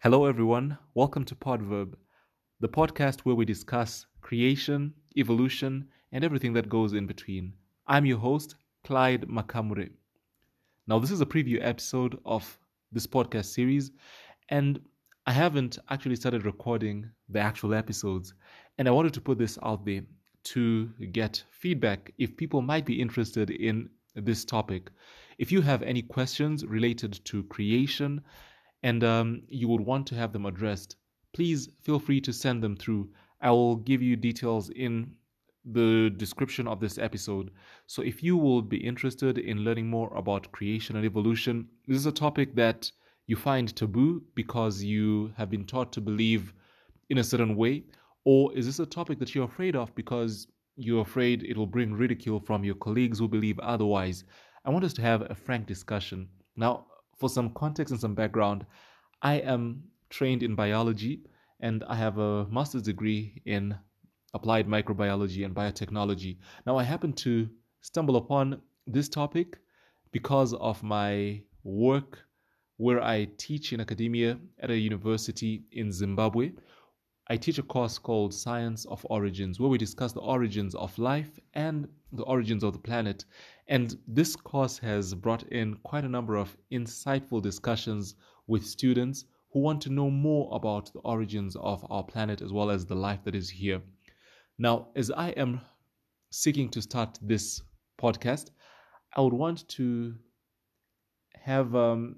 [0.00, 0.78] Hello, everyone.
[0.94, 1.94] Welcome to Podverb,
[2.60, 7.52] the podcast where we discuss creation, evolution, and everything that goes in between.
[7.88, 9.90] I'm your host, Clyde Makamure.
[10.86, 12.60] Now, this is a preview episode of
[12.92, 13.90] this podcast series,
[14.50, 14.78] and
[15.26, 18.34] I haven't actually started recording the actual episodes.
[18.78, 20.02] And I wanted to put this out there
[20.44, 24.90] to get feedback if people might be interested in this topic.
[25.38, 28.22] If you have any questions related to creation
[28.82, 30.96] and um, you would want to have them addressed,
[31.34, 33.10] please feel free to send them through.
[33.40, 35.12] I will give you details in
[35.64, 37.50] the description of this episode.
[37.86, 42.06] So if you will be interested in learning more about creation and evolution, this is
[42.06, 42.90] a topic that
[43.26, 46.54] you find taboo because you have been taught to believe
[47.10, 47.84] in a certain way?
[48.24, 52.40] Or is this a topic that you're afraid of because you're afraid it'll bring ridicule
[52.40, 54.24] from your colleagues who believe otherwise?
[54.64, 56.28] I want us to have a frank discussion.
[56.56, 56.86] Now,
[57.18, 58.64] for some context and some background,
[59.22, 61.22] I am trained in biology
[61.60, 63.76] and I have a master's degree in
[64.34, 66.38] applied microbiology and biotechnology.
[66.66, 67.48] Now, I happen to
[67.80, 69.58] stumble upon this topic
[70.12, 72.20] because of my work
[72.76, 76.52] where I teach in academia at a university in Zimbabwe.
[77.30, 81.38] I teach a course called Science of Origins, where we discuss the origins of life
[81.52, 83.26] and the origins of the planet.
[83.66, 88.14] And this course has brought in quite a number of insightful discussions
[88.46, 92.70] with students who want to know more about the origins of our planet as well
[92.70, 93.82] as the life that is here.
[94.56, 95.60] Now, as I am
[96.30, 97.60] seeking to start this
[98.00, 98.50] podcast,
[99.14, 100.14] I would want to
[101.34, 102.16] have um,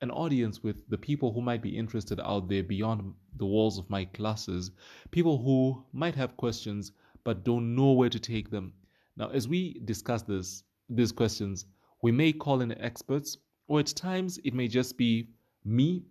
[0.00, 3.90] an audience with the people who might be interested out there beyond the walls of
[3.90, 4.70] my classes,
[5.10, 6.92] people who might have questions
[7.24, 8.72] but don't know where to take them.
[9.16, 11.66] Now, as we discuss this, these questions,
[12.02, 15.28] we may call in experts, or at times it may just be
[15.64, 16.04] me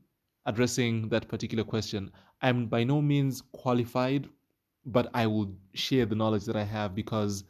[0.45, 2.11] addressing that particular question.
[2.41, 4.27] I'm by no means qualified,
[4.85, 7.45] but I will share the knowledge that I have because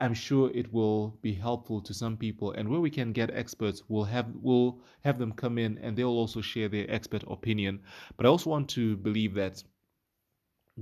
[0.00, 2.52] I'm sure it will be helpful to some people.
[2.52, 6.08] And where we can get experts, we'll have we'll have them come in and they'll
[6.08, 7.80] also share their expert opinion.
[8.16, 9.62] But I also want to believe that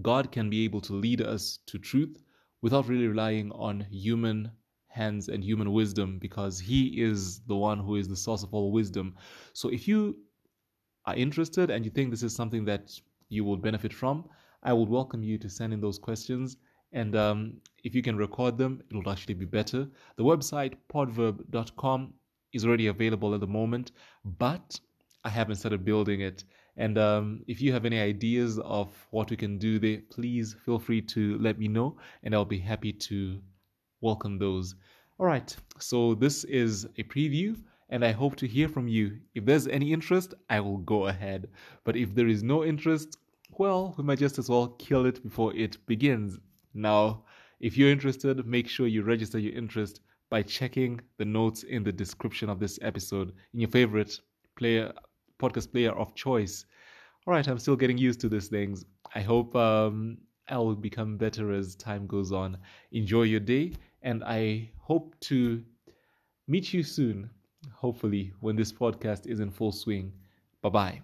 [0.00, 2.22] God can be able to lead us to truth
[2.62, 4.52] without really relying on human
[4.86, 8.70] hands and human wisdom because he is the one who is the source of all
[8.70, 9.16] wisdom.
[9.52, 10.16] So if you
[11.06, 14.28] are interested and you think this is something that you will benefit from,
[14.62, 16.56] I would welcome you to send in those questions
[16.92, 19.86] and um, if you can record them, it'll actually be better.
[20.16, 22.14] The website podverb.com
[22.52, 23.92] is already available at the moment,
[24.24, 24.80] but
[25.24, 26.44] I haven't started building it.
[26.76, 30.78] And um, if you have any ideas of what we can do there, please feel
[30.78, 33.40] free to let me know, and I'll be happy to
[34.00, 34.74] welcome those.
[35.18, 37.56] All right, so this is a preview,
[37.90, 39.18] and I hope to hear from you.
[39.34, 41.48] If there's any interest, I will go ahead.
[41.84, 43.18] But if there is no interest,
[43.50, 46.38] well, we might just as well kill it before it begins.
[46.74, 47.24] Now,
[47.60, 51.92] if you're interested, make sure you register your interest by checking the notes in the
[51.92, 54.20] description of this episode in your favorite
[54.56, 54.92] player
[55.38, 56.66] podcast player of choice.
[57.26, 58.84] All right, I'm still getting used to these things.
[59.14, 60.18] I hope um,
[60.48, 62.58] I'll become better as time goes on.
[62.92, 65.62] Enjoy your day, and I hope to
[66.46, 67.30] meet you soon,
[67.72, 70.12] hopefully, when this podcast is in full swing.
[70.62, 71.02] Bye bye.